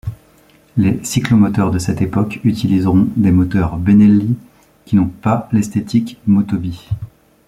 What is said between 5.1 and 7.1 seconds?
pas l'esthétique Motobi.